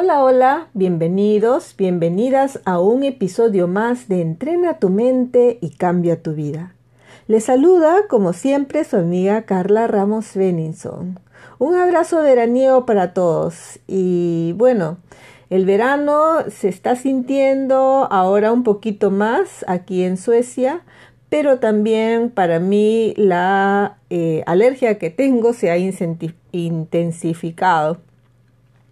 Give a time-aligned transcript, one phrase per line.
[0.00, 6.34] Hola, hola, bienvenidos, bienvenidas a un episodio más de Entrena tu mente y cambia tu
[6.34, 6.72] vida.
[7.26, 11.18] Les saluda, como siempre, su amiga Carla Ramos Benningson.
[11.58, 13.80] Un abrazo veraniego para todos.
[13.88, 14.98] Y bueno,
[15.50, 20.82] el verano se está sintiendo ahora un poquito más aquí en Suecia,
[21.28, 25.76] pero también para mí la eh, alergia que tengo se ha
[26.52, 27.98] intensificado.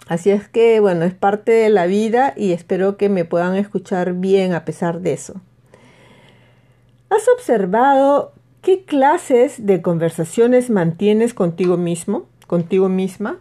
[0.07, 4.15] Así es que, bueno, es parte de la vida y espero que me puedan escuchar
[4.15, 5.41] bien a pesar de eso.
[7.11, 13.39] ¿Has observado qué clases de conversaciones mantienes contigo mismo, contigo misma?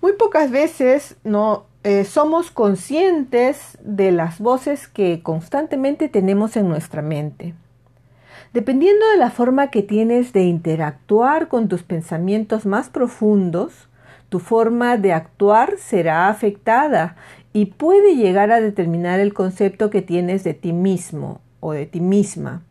[0.00, 7.02] Muy pocas veces no eh, somos conscientes de las voces que constantemente tenemos en nuestra
[7.02, 7.54] mente.
[8.52, 13.88] Dependiendo de la forma que tienes de interactuar con tus pensamientos más profundos,
[14.28, 17.16] tu forma de actuar será afectada
[17.52, 22.00] y puede llegar a determinar el concepto que tienes de ti mismo o de ti
[22.00, 22.62] misma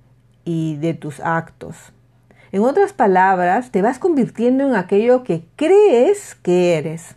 [0.43, 1.91] y de tus actos.
[2.51, 7.15] En otras palabras, te vas convirtiendo en aquello que crees que eres.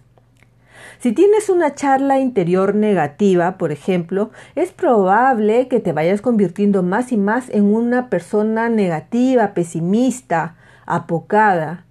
[1.01, 7.13] Si tienes una charla interior negativa, por ejemplo, es probable que te vayas convirtiendo más
[7.13, 11.85] y más en una persona negativa, pesimista, apocada,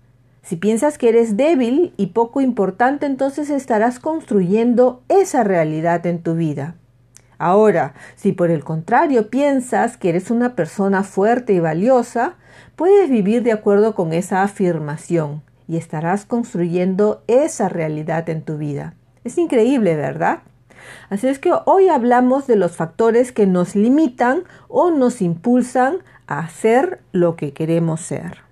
[0.48, 6.36] si piensas que eres débil y poco importante, entonces estarás construyendo esa realidad en tu
[6.36, 6.76] vida.
[7.38, 12.36] Ahora, si por el contrario piensas que eres una persona fuerte y valiosa,
[12.78, 18.94] puedes vivir de acuerdo con esa afirmación y estarás construyendo esa realidad en tu vida.
[19.26, 20.44] Es increíble, ¿verdad?
[21.10, 26.40] Así es que hoy hablamos de los factores que nos limitan o nos impulsan a
[26.40, 28.47] hacer lo que queremos ser.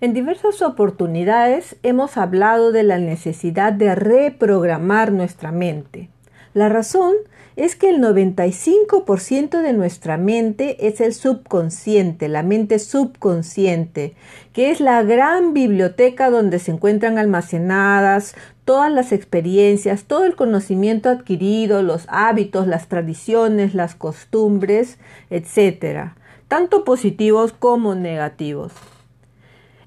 [0.00, 6.10] En diversas oportunidades hemos hablado de la necesidad de reprogramar nuestra mente.
[6.52, 7.14] La razón
[7.56, 14.14] es que el 95% de nuestra mente es el subconsciente, la mente subconsciente,
[14.52, 18.34] que es la gran biblioteca donde se encuentran almacenadas
[18.66, 24.98] todas las experiencias, todo el conocimiento adquirido, los hábitos, las tradiciones, las costumbres,
[25.30, 26.10] etc.,
[26.48, 28.72] tanto positivos como negativos.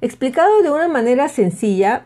[0.01, 2.05] Explicado de una manera sencilla,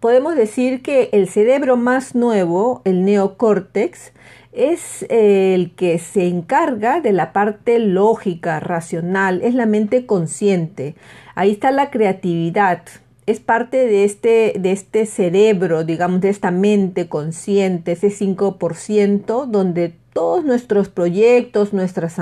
[0.00, 4.12] podemos decir que el cerebro más nuevo, el neocórtex,
[4.52, 10.94] es el que se encarga de la parte lógica, racional, es la mente consciente.
[11.34, 12.84] Ahí está la creatividad,
[13.26, 19.94] es parte de este, de este cerebro, digamos, de esta mente consciente, ese 5%, donde
[20.14, 22.16] todos nuestros proyectos, nuestras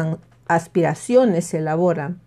[0.49, 2.24] aspiraciones se elaboran.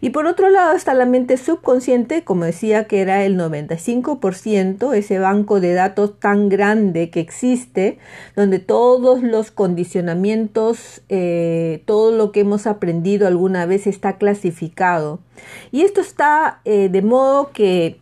[0.00, 5.18] Y por otro lado está la mente subconsciente, como decía que era el 95%, ese
[5.18, 7.98] banco de datos tan grande que existe,
[8.36, 15.20] donde todos los condicionamientos, eh, todo lo que hemos aprendido alguna vez está clasificado.
[15.72, 18.00] Y esto está eh, de modo que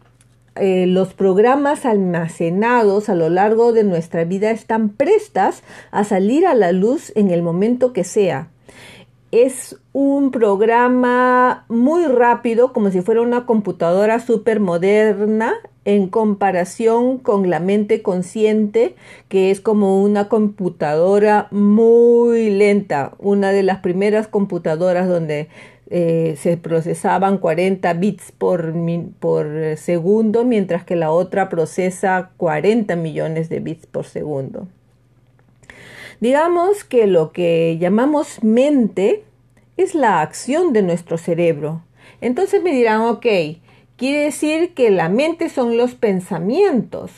[0.56, 6.54] eh, los programas almacenados a lo largo de nuestra vida están prestas a salir a
[6.54, 8.48] la luz en el momento que sea
[9.32, 15.54] es un programa muy rápido, como si fuera una computadora súper moderna
[15.84, 18.96] en comparación con la mente consciente,
[19.28, 25.48] que es como una computadora muy lenta, una de las primeras computadoras donde
[25.88, 28.74] eh, se procesaban 40 bits por,
[29.20, 34.66] por segundo, mientras que la otra procesa 40 millones de bits por segundo.
[36.20, 39.24] Digamos que lo que llamamos mente
[39.76, 41.82] es la acción de nuestro cerebro.
[42.20, 43.26] Entonces me dirán, ok,
[43.96, 47.10] quiere decir que la mente son los pensamientos.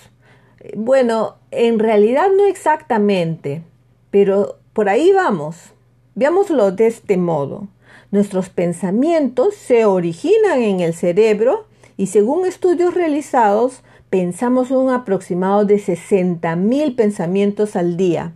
[0.77, 3.63] Bueno, en realidad no exactamente,
[4.11, 5.73] pero por ahí vamos.
[6.15, 7.69] Veámoslo de este modo.
[8.11, 11.67] Nuestros pensamientos se originan en el cerebro
[11.97, 18.33] y según estudios realizados, pensamos un aproximado de 60.000 pensamientos al día.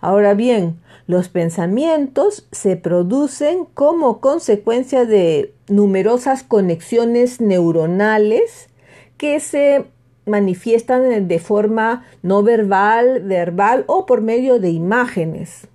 [0.00, 8.68] Ahora bien, los pensamientos se producen como consecuencia de numerosas conexiones neuronales
[9.16, 9.86] que se
[10.26, 15.68] manifiestan de forma no verbal, verbal o por medio de imágenes.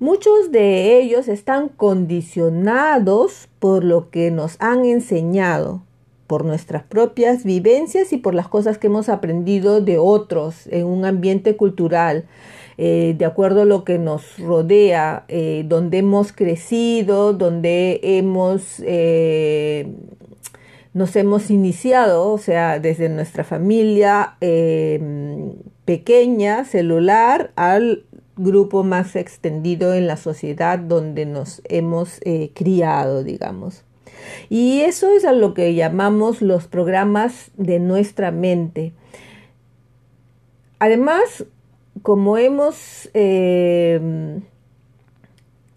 [0.00, 5.82] Muchos de ellos están condicionados por lo que nos han enseñado,
[6.28, 11.04] por nuestras propias vivencias y por las cosas que hemos aprendido de otros en un
[11.04, 12.26] ambiente cultural,
[12.80, 19.92] eh, de acuerdo a lo que nos rodea, eh, donde hemos crecido, donde hemos, eh,
[20.94, 24.36] nos hemos iniciado, o sea, desde nuestra familia
[25.84, 28.04] pequeña, celular, al
[28.36, 32.20] grupo más extendido en la sociedad donde nos hemos
[32.54, 33.82] criado, digamos.
[34.50, 38.92] Y eso es a lo que llamamos los programas de nuestra mente.
[40.78, 41.44] Además,
[42.02, 44.40] como hemos eh,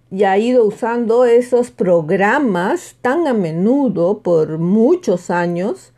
[0.09, 5.93] ya ido usando esos programas tan a menudo por muchos años,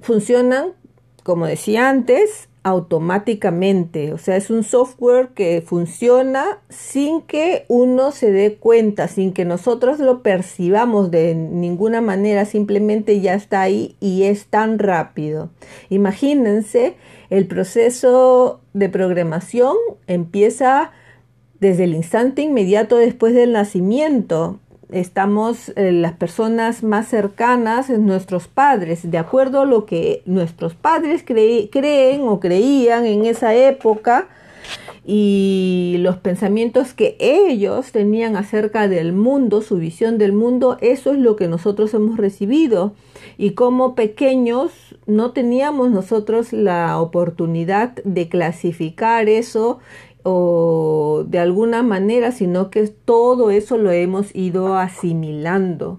[0.00, 0.72] funcionan,
[1.22, 8.30] como decía antes, automáticamente, o sea, es un software que funciona sin que uno se
[8.30, 14.24] dé cuenta, sin que nosotros lo percibamos de ninguna manera, simplemente ya está ahí y
[14.24, 15.48] es tan rápido.
[15.88, 16.96] Imagínense,
[17.30, 20.90] el proceso de programación empieza
[21.60, 24.58] desde el instante inmediato después del nacimiento.
[24.90, 31.24] Estamos eh, las personas más cercanas, nuestros padres, de acuerdo a lo que nuestros padres
[31.24, 34.28] creen o creían en esa época
[35.12, 41.18] y los pensamientos que ellos tenían acerca del mundo, su visión del mundo, eso es
[41.18, 42.92] lo que nosotros hemos recibido.
[43.36, 44.70] Y como pequeños
[45.06, 49.80] no teníamos nosotros la oportunidad de clasificar eso
[50.22, 55.98] o de alguna manera, sino que todo eso lo hemos ido asimilando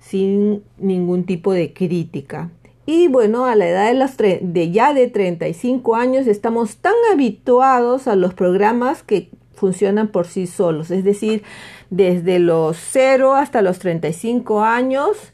[0.00, 2.50] sin ningún tipo de crítica.
[2.86, 8.14] Y bueno, a la edad de, de ya de 35 años estamos tan habituados a
[8.16, 11.42] los programas que funcionan por sí solos, es decir,
[11.90, 15.32] desde los 0 hasta los 35 años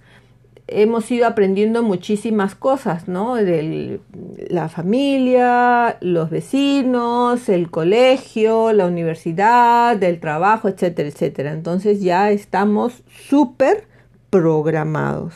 [0.69, 3.35] hemos ido aprendiendo muchísimas cosas, ¿no?
[3.35, 4.01] De
[4.49, 11.53] la familia, los vecinos, el colegio, la universidad, el trabajo, etcétera, etcétera.
[11.53, 13.87] Entonces ya estamos súper
[14.31, 15.35] programados.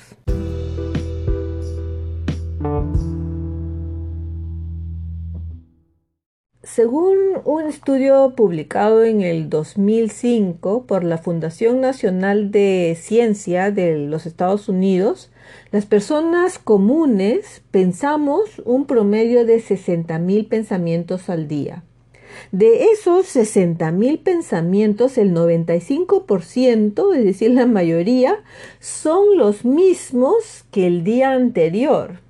[6.66, 14.26] Según un estudio publicado en el 2005 por la Fundación Nacional de Ciencia de los
[14.26, 15.30] Estados Unidos,
[15.70, 21.84] las personas comunes pensamos un promedio de 60.000 pensamientos al día.
[22.50, 28.42] De esos 60.000 pensamientos, el 95%, es decir, la mayoría,
[28.80, 32.25] son los mismos que el día anterior.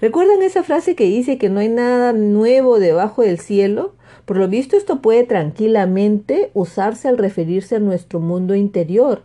[0.00, 3.92] ¿Recuerdan esa frase que dice que no hay nada nuevo debajo del cielo?
[4.24, 9.22] Por lo visto esto puede tranquilamente usarse al referirse a nuestro mundo interior.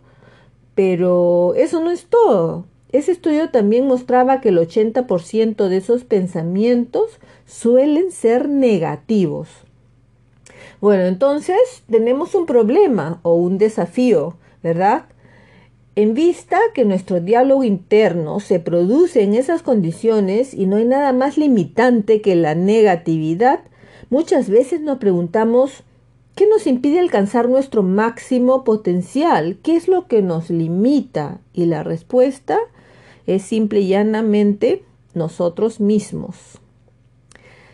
[0.74, 2.66] Pero eso no es todo.
[2.92, 9.48] Ese estudio también mostraba que el 80% de esos pensamientos suelen ser negativos.
[10.80, 11.56] Bueno, entonces
[11.90, 15.06] tenemos un problema o un desafío, ¿verdad?
[15.98, 21.14] En vista que nuestro diálogo interno se produce en esas condiciones y no hay nada
[21.14, 23.60] más limitante que la negatividad,
[24.10, 25.84] muchas veces nos preguntamos
[26.34, 29.56] ¿qué nos impide alcanzar nuestro máximo potencial?
[29.62, 31.40] ¿Qué es lo que nos limita?
[31.54, 32.58] Y la respuesta
[33.26, 34.84] es simple y llanamente
[35.14, 36.60] nosotros mismos.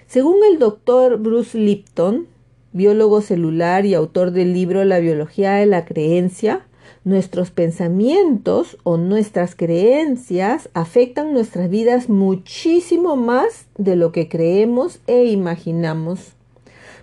[0.07, 2.29] Según el doctor Bruce Lipton,
[2.73, 6.65] biólogo celular y autor del libro La biología de la creencia,
[7.05, 15.25] Nuestros pensamientos o nuestras creencias afectan nuestras vidas muchísimo más de lo que creemos e
[15.25, 16.35] imaginamos.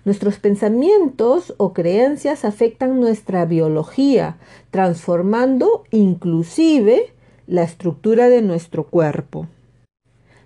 [0.04, 4.38] Nuestros pensamientos o creencias afectan nuestra biología,
[4.70, 7.12] transformando inclusive
[7.46, 9.46] la estructura de nuestro cuerpo.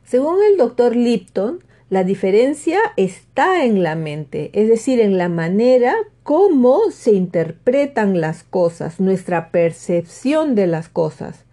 [0.04, 1.60] Según el doctor Lipton,
[1.94, 8.42] la diferencia está en la mente, es decir, en la manera cómo se interpretan las
[8.42, 11.44] cosas, nuestra percepción de las cosas.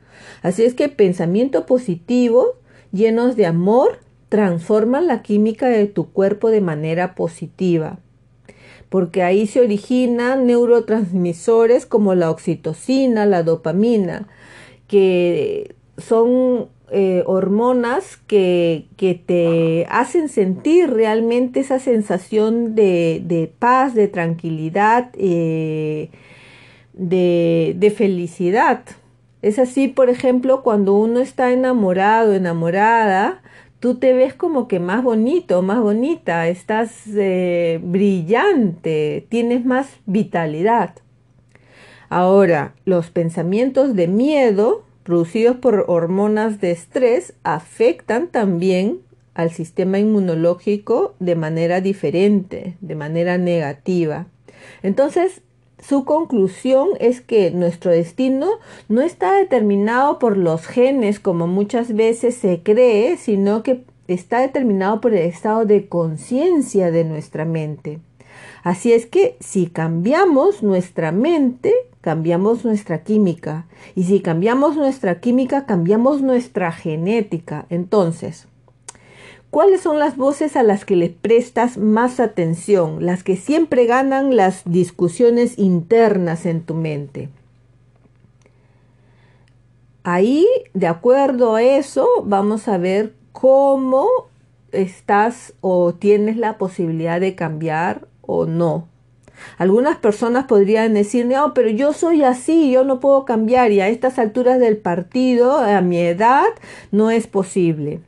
[0.41, 2.55] Así es que pensamiento positivo,
[2.91, 8.00] llenos de amor, transforman la química de tu cuerpo de manera positiva.
[8.89, 14.27] Porque ahí se originan neurotransmisores como la oxitocina, la dopamina,
[14.88, 18.89] que son eh, hormonas que,
[19.25, 26.10] te hacen sentir realmente esa sensación de, paz, de tranquilidad, eh,
[26.91, 28.83] de, felicidad.
[29.41, 33.41] Es así, por ejemplo, cuando uno está enamorado, enamorada,
[33.79, 40.95] tú te ves como que más bonito, más bonita, estás eh, brillante, tienes más vitalidad.
[42.10, 49.00] Ahora, los pensamientos de miedo producidos por hormonas de estrés afectan también
[49.34, 54.27] al sistema inmunológico de manera diferente, de manera negativa.
[54.84, 55.41] Entonces,
[55.81, 58.48] su conclusión es que nuestro destino
[58.88, 65.01] no está determinado por los genes como muchas veces se cree, sino que está determinado
[65.01, 68.00] por el estado de conciencia de nuestra mente.
[68.63, 73.65] Así es que si cambiamos nuestra mente, cambiamos nuestra química.
[73.96, 77.65] Y si cambiamos nuestra química, cambiamos nuestra genética.
[77.70, 78.48] Entonces,
[79.51, 83.05] ¿Cuáles son las voces a las que le prestas más atención?
[83.05, 87.27] Las que siempre ganan las discusiones internas en tu mente.
[90.03, 94.08] Ahí, de acuerdo a eso, vamos a ver cómo
[94.72, 98.88] estás o tienes la posibilidad de cambiar o no.
[99.57, 103.89] Algunas personas podrían decir, no, pero yo soy así, yo no puedo cambiar y a
[103.89, 106.48] estas alturas del partido, a mi edad,
[106.91, 108.00] no es posible.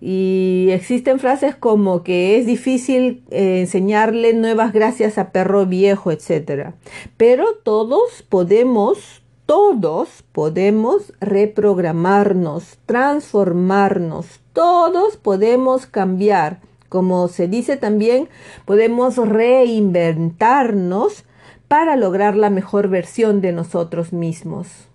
[0.00, 6.74] Y existen frases como que es difícil eh, enseñarle nuevas gracias a perro viejo, etc.
[7.16, 16.60] Pero todos podemos, todos podemos reprogramarnos, transformarnos, todos podemos cambiar.
[16.88, 18.28] Como se dice también,
[18.64, 21.24] podemos reinventarnos
[21.68, 24.88] para lograr la mejor versión de nosotros mismos.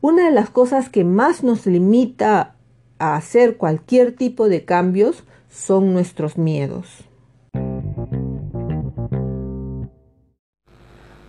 [0.00, 2.54] Una de las cosas que más nos limita
[2.98, 7.04] a hacer cualquier tipo de cambios son nuestros miedos.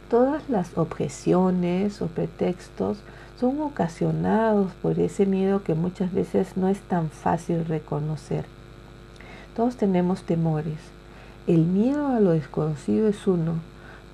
[0.09, 2.99] Todas las objeciones o pretextos
[3.39, 8.45] son ocasionados por ese miedo que muchas veces no es tan fácil reconocer.
[9.59, 10.77] Todos tenemos temores.
[11.45, 13.55] El miedo a lo desconocido es uno,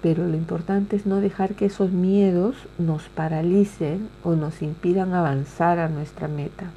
[0.01, 5.77] pero lo importante es no dejar que esos miedos nos paralicen o nos impidan avanzar
[5.77, 6.71] a nuestra meta.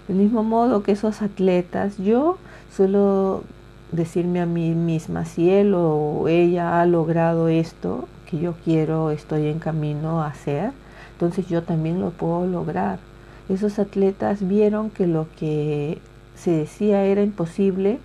[0.08, 2.38] Del mismo modo que esos atletas, yo
[2.74, 3.44] suelo
[3.92, 9.48] decirme a mí misma, si él o ella ha logrado esto que yo quiero, estoy
[9.48, 10.72] en camino a hacer,
[11.12, 13.00] entonces yo también lo puedo lograr.
[13.48, 16.00] Esos atletas vieron que lo que
[16.36, 18.00] se decía era imposible,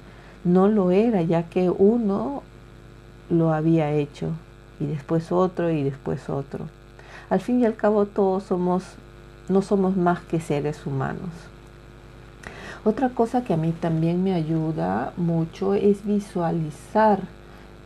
[0.44, 2.42] no lo era, ya que uno
[3.30, 4.30] lo había hecho
[4.78, 6.66] y después otro y después otro.
[7.28, 8.85] Al fin y al cabo todos somos,
[9.49, 11.30] no somos más que seres humanos.
[12.85, 17.20] Otra cosa que a mí también me ayuda mucho es visualizar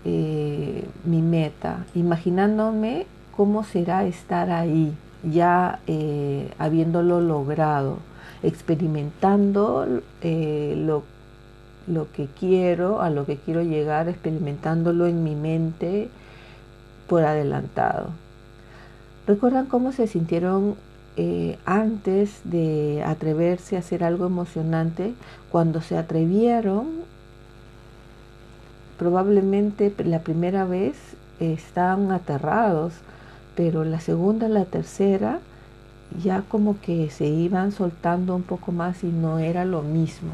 [0.05, 3.07] eh, mi meta, imaginándome
[3.37, 4.95] cómo será estar ahí,
[5.31, 7.99] ya eh, habiéndolo logrado,
[8.43, 9.87] experimentando
[10.23, 11.03] eh, lo,
[11.87, 16.09] lo que quiero, a lo que quiero llegar, experimentándolo en mi mente
[17.09, 18.09] por adelantado.
[19.27, 20.77] ¿Recuerdan cómo se sintieron
[21.17, 25.15] eh, antes de atreverse a hacer algo emocionante,
[25.51, 26.89] cuando se atrevieron,
[28.99, 30.97] probablemente la primera vez
[31.39, 32.95] estaban aterrados,
[33.57, 35.41] pero la segunda, la tercera,
[36.23, 40.31] ya como que se iban soltando un poco más y no era lo mismo.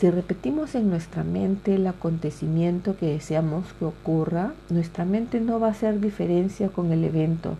[0.00, 5.68] Si repetimos en nuestra mente el acontecimiento que deseamos que ocurra, nuestra mente no va
[5.68, 7.56] a hacer diferencia con el evento,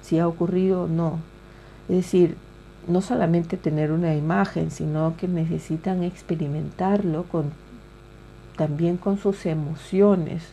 [0.00, 1.18] si ha ocurrido o no.
[1.88, 2.36] Es decir,
[2.88, 7.26] no solamente tener una imagen, sino que necesitan experimentarlo
[8.56, 10.44] también con sus emociones.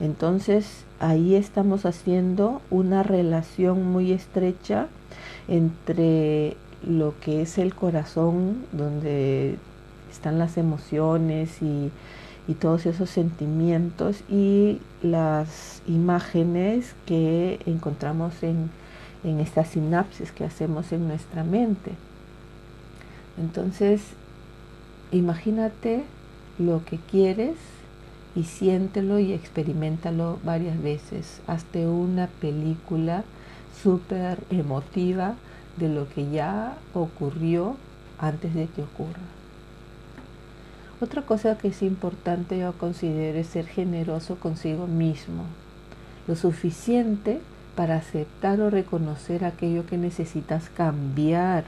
[0.00, 4.88] Entonces ahí estamos haciendo una relación muy estrecha
[5.48, 9.56] entre lo que es el corazón, donde
[10.10, 11.90] están las emociones y,
[12.58, 18.70] todos esos sentimientos y las imágenes que encontramos en,
[19.22, 21.92] en estas sinapsis que hacemos en nuestra mente.
[23.40, 24.02] Entonces,
[25.12, 26.02] imagínate
[26.58, 27.54] lo que quieres
[28.34, 31.40] y siéntelo y experimentalo varias veces.
[31.46, 33.24] Hazte una película
[33.82, 35.34] súper emotiva
[35.76, 37.76] de lo que ya ocurrió
[38.18, 39.20] antes de que ocurra.
[41.00, 45.44] Otra cosa que es importante yo considero es ser generoso consigo mismo,
[46.26, 47.40] lo suficiente
[47.74, 51.64] para aceptar o reconocer aquello que necesitas cambiar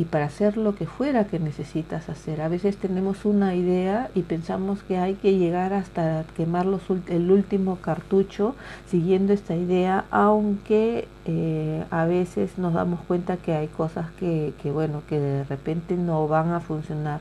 [0.00, 2.40] y para hacer lo que fuera que necesitas hacer.
[2.40, 6.66] A veces tenemos una idea y pensamos que hay que llegar hasta quemar
[7.08, 8.54] el último cartucho
[8.86, 15.02] siguiendo esta idea, aunque eh, a veces nos damos cuenta que hay cosas que, bueno,
[15.06, 17.20] que de repente no van a funcionar.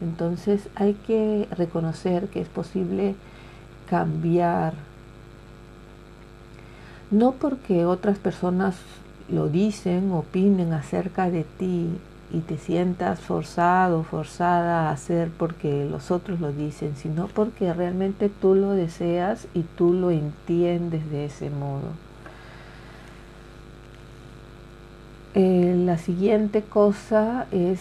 [0.00, 3.16] Entonces hay que reconocer que es posible
[3.90, 4.74] cambiar,
[7.10, 8.76] no porque otras personas
[9.28, 11.98] lo dicen, opinen acerca de ti
[12.32, 18.30] y te sientas forzado, forzada a hacer porque los otros lo dicen, sino porque realmente
[18.30, 21.90] tú lo deseas y tú lo entiendes de ese modo.
[25.34, 27.80] Eh, la siguiente cosa es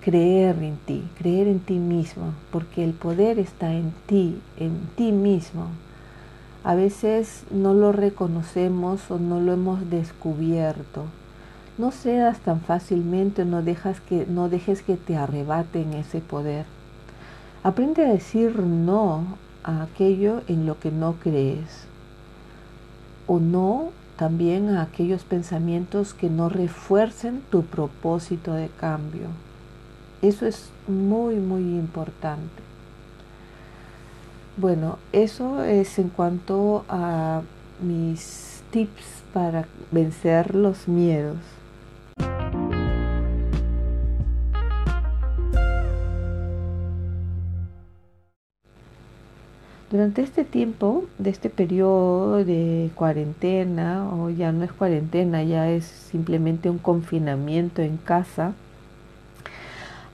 [0.00, 5.10] creer en ti, creer en ti mismo, porque el poder está en ti, en ti
[5.10, 5.68] mismo.
[6.62, 11.04] A veces no lo reconocemos o no lo hemos descubierto.
[11.76, 16.66] No cedas tan fácilmente, no, dejas que, no dejes que te arrebaten ese poder.
[17.64, 19.24] Aprende a decir no
[19.64, 21.86] a aquello en lo que no crees.
[23.26, 29.26] O no también a aquellos pensamientos que no refuercen tu propósito de cambio.
[30.22, 32.62] Eso es muy, muy importante.
[34.56, 37.42] Bueno, eso es en cuanto a
[37.82, 41.38] mis tips para vencer los miedos.
[49.94, 55.84] Durante este tiempo, de este periodo de cuarentena, o ya no es cuarentena, ya es
[55.84, 58.54] simplemente un confinamiento en casa,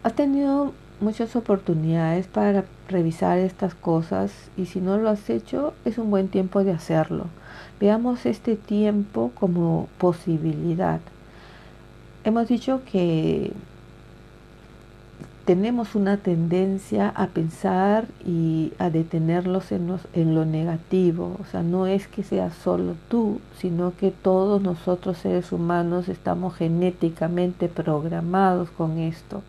[0.02, 5.96] Has tenido muchas oportunidades para revisar estas cosas y si no lo has hecho es
[5.96, 7.24] un buen tiempo de hacerlo.
[7.80, 11.00] Veamos este tiempo como posibilidad.
[12.24, 13.52] Hemos dicho que
[15.50, 19.88] tenemos una tendencia a pensar y a detenerlos en,
[20.32, 21.36] lo negativo.
[21.40, 26.54] O sea, no es que sea solo tú, sino que todos nosotros seres humanos estamos
[26.54, 29.42] genéticamente programados con esto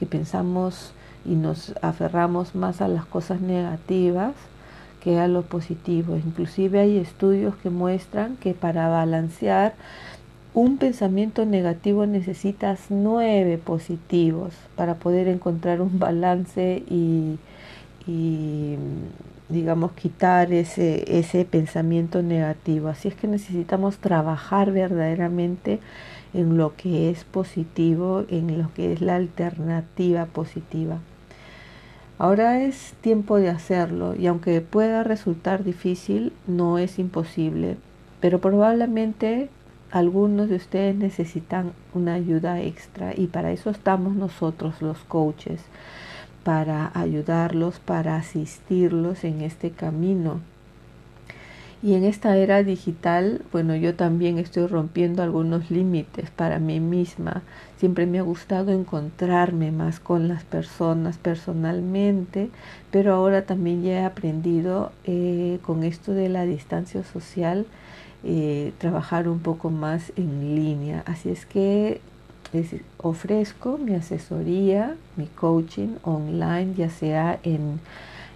[0.00, 0.90] que pensamos
[1.24, 4.32] y nos aferramos más a las cosas negativas
[5.00, 6.16] que a lo positivo.
[6.16, 9.74] Inclusive hay estudios que muestran que para balancear
[10.56, 17.38] un pensamiento negativo necesitas nueve positivos para poder encontrar un balance y,
[19.50, 22.88] digamos quitar ese, ese pensamiento negativo.
[22.88, 25.78] Así es que necesitamos trabajar verdaderamente
[26.32, 31.00] en lo que es positivo, en lo que es la alternativa positiva.
[32.16, 37.76] Ahora es tiempo de hacerlo y aunque pueda resultar difícil, no es imposible,
[38.20, 39.50] pero probablemente
[39.90, 45.60] algunos de ustedes necesitan una ayuda extra y para eso estamos nosotros los coaches,
[46.44, 50.40] para ayudarlos, para asistirlos en este camino
[51.82, 57.42] y en esta era digital, bueno, yo también estoy rompiendo algunos límites para mí misma.
[57.76, 62.48] Siempre me ha gustado encontrarme más con las personas personalmente,
[62.90, 67.66] pero ahora también ya he aprendido eh, con esto de la distancia social,
[68.28, 71.04] eh, trabajar un poco más en línea.
[71.06, 72.00] Así es que
[72.98, 77.78] ofrezco mi asesoría, mi coaching online, ya sea en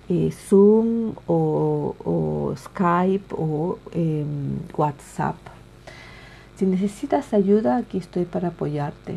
[0.09, 5.37] eh, Zoom o, Skype o em, WhatsApp.
[6.55, 9.17] Si necesitas ayuda, aquí estoy para apoyarte.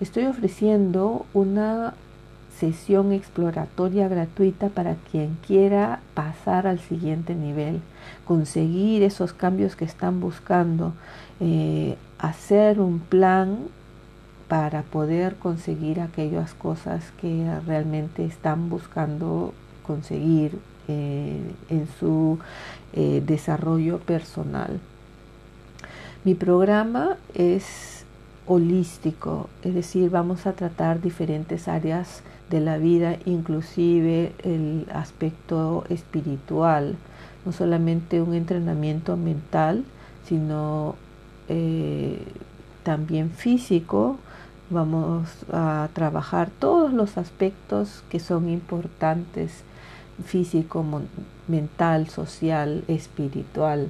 [0.00, 1.94] Estoy ofreciendo una
[2.58, 7.80] sesión exploratoria gratuita para quien quiera pasar al siguiente nivel,
[8.24, 10.92] conseguir esos cambios que están buscando,
[11.40, 13.58] eh, hacer un plan
[14.48, 19.52] para poder conseguir aquellas cosas que realmente están buscando
[19.86, 22.38] conseguir eh, en su
[22.92, 24.80] eh, desarrollo personal.
[26.24, 28.04] Mi programa es
[28.46, 36.96] holístico, es decir, vamos a tratar diferentes áreas de la vida, inclusive el aspecto espiritual,
[37.44, 39.84] no solamente un entrenamiento mental,
[40.24, 40.94] sino
[41.48, 42.22] eh,
[42.82, 44.16] también físico.
[44.70, 49.62] Vamos a trabajar todos los aspectos que son importantes,
[50.24, 50.84] físico,
[51.46, 53.88] mental, social, espiritual.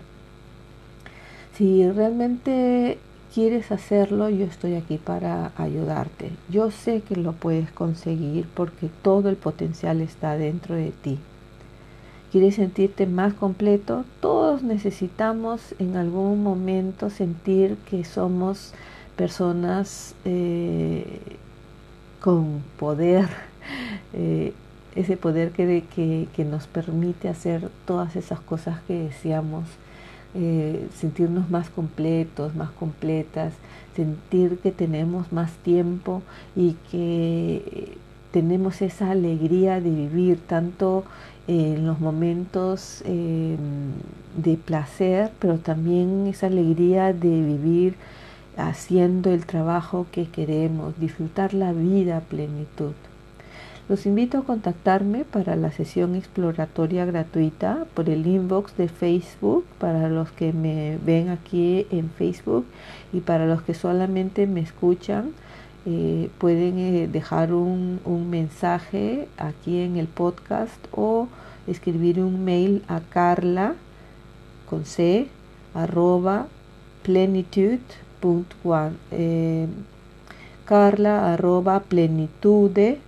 [1.55, 2.99] Si realmente
[3.35, 6.31] quieres hacerlo, yo estoy aquí para ayudarte.
[6.49, 11.19] Yo sé que lo puedes conseguir porque todo el potencial está dentro de ti.
[12.33, 14.05] ¿Quieres sentirte más completo?
[14.21, 18.75] Todos necesitamos en algún momento sentir que somos
[19.17, 21.21] personas eh,
[22.21, 23.29] con poder,
[24.13, 24.53] eh,
[24.95, 29.65] ese poder que, que, que nos permite hacer todas esas cosas que deseamos
[30.35, 33.55] eh, sentirnos más completos, más completas,
[33.97, 36.23] sentir que tenemos más tiempo
[36.55, 37.97] y que
[38.31, 41.05] tenemos esa alegría de vivir tanto
[41.47, 43.59] en los momentos em,
[44.37, 47.95] de placer, pero también esa alegría de vivir
[48.57, 52.93] haciendo el trabajo que queremos, disfrutar la vida a plenitud.
[53.89, 60.11] Los invito a contactarme para la sesión exploratoria gratuita por el inbox de Facebook para
[60.11, 62.67] los que me ven aquí en Facebook
[63.15, 65.33] y para los que solamente me escuchan.
[65.87, 67.99] Eh, pueden eh, dejar un,
[68.29, 71.29] mensaje aquí en el podcast o
[71.67, 73.75] escribir un mail a carla
[74.69, 75.29] con c
[75.73, 76.47] arroba
[77.03, 77.79] plenitud
[79.13, 79.67] eh,
[80.67, 82.99] carla arroba plenitude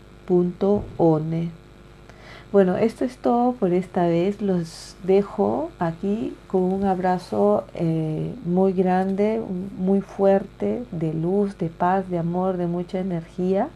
[2.53, 4.43] bueno, esto es todo por esta vez.
[4.43, 9.41] Los dejo aquí con un abrazo eh, muy grande,
[9.79, 13.69] muy fuerte, de luz, de paz, de amor, de mucha energía.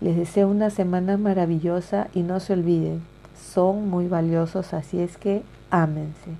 [0.00, 3.02] Les deseo una semana maravillosa y no se olviden,
[3.52, 6.30] son muy valiosos, así es que ámense.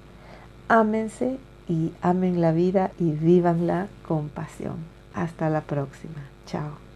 [0.68, 4.76] Ámense y amen la vida y vívanla con pasión.
[5.12, 6.22] Hasta la próxima.
[6.46, 6.87] Chao.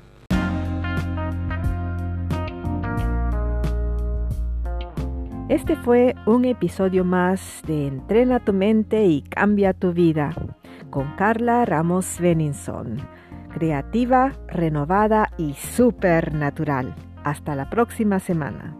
[5.49, 10.35] Este fue un episodio más de Entrena tu mente y cambia tu vida
[10.91, 12.97] con Carla Ramos Beninson.
[13.53, 16.95] Creativa, renovada y supernatural.
[17.25, 18.77] Hasta la próxima semana.